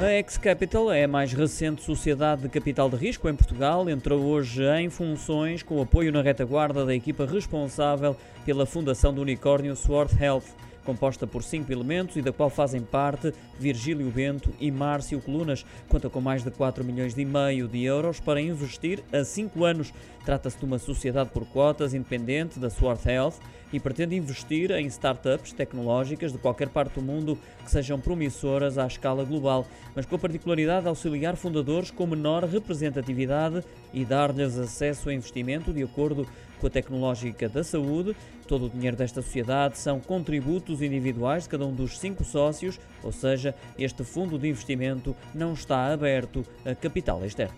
A 0.00 0.12
Ex-Capital 0.12 0.92
é 0.92 1.02
a 1.02 1.08
mais 1.08 1.32
recente 1.32 1.82
sociedade 1.82 2.42
de 2.42 2.48
capital 2.48 2.88
de 2.88 2.94
risco 2.94 3.28
em 3.28 3.34
Portugal. 3.34 3.90
Entrou 3.90 4.20
hoje 4.26 4.62
em 4.62 4.88
funções 4.88 5.60
com 5.60 5.82
apoio 5.82 6.12
na 6.12 6.22
retaguarda 6.22 6.86
da 6.86 6.94
equipa 6.94 7.26
responsável 7.26 8.16
pela 8.46 8.64
fundação 8.64 9.12
do 9.12 9.20
unicórnio 9.20 9.74
Sword 9.74 10.16
Health 10.22 10.44
composta 10.88 11.26
por 11.26 11.42
cinco 11.42 11.70
elementos 11.70 12.16
e 12.16 12.22
da 12.22 12.32
qual 12.32 12.48
fazem 12.48 12.80
parte 12.80 13.34
Virgílio 13.60 14.10
Bento 14.10 14.50
e 14.58 14.70
Márcio 14.70 15.20
Colunas. 15.20 15.66
Conta 15.86 16.08
com 16.08 16.18
mais 16.18 16.42
de 16.42 16.50
4 16.50 16.82
milhões 16.82 17.14
e 17.18 17.26
meio 17.26 17.68
de 17.68 17.84
euros 17.84 18.20
para 18.20 18.40
investir 18.40 19.04
a 19.12 19.22
cinco 19.22 19.66
anos. 19.66 19.92
Trata-se 20.24 20.56
de 20.56 20.64
uma 20.64 20.78
sociedade 20.78 21.28
por 21.28 21.44
cotas 21.44 21.92
independente 21.92 22.58
da 22.58 22.70
Sword 22.70 23.06
Health 23.06 23.34
e 23.70 23.78
pretende 23.78 24.16
investir 24.16 24.70
em 24.70 24.86
startups 24.86 25.52
tecnológicas 25.52 26.32
de 26.32 26.38
qualquer 26.38 26.70
parte 26.70 26.94
do 26.94 27.02
mundo 27.02 27.38
que 27.62 27.70
sejam 27.70 28.00
promissoras 28.00 28.78
à 28.78 28.86
escala 28.86 29.24
global, 29.24 29.66
mas 29.94 30.06
com 30.06 30.16
a 30.16 30.18
particularidade 30.18 30.84
de 30.84 30.88
auxiliar 30.88 31.36
fundadores 31.36 31.90
com 31.90 32.06
menor 32.06 32.44
representatividade 32.44 33.62
e 33.92 34.06
dar-lhes 34.06 34.56
acesso 34.56 35.10
a 35.10 35.14
investimento 35.14 35.70
de 35.70 35.82
acordo 35.82 36.26
tecnológica 36.68 37.48
da 37.48 37.62
saúde. 37.62 38.16
Todo 38.46 38.66
o 38.66 38.70
dinheiro 38.70 38.96
desta 38.96 39.22
sociedade 39.22 39.78
são 39.78 40.00
contributos 40.00 40.82
individuais 40.82 41.44
de 41.44 41.50
cada 41.50 41.66
um 41.66 41.74
dos 41.74 41.98
cinco 41.98 42.24
sócios, 42.24 42.80
ou 43.02 43.12
seja, 43.12 43.54
este 43.78 44.02
fundo 44.02 44.38
de 44.38 44.48
investimento 44.48 45.14
não 45.34 45.52
está 45.52 45.92
aberto 45.92 46.44
a 46.64 46.74
capital 46.74 47.24
externo. 47.24 47.54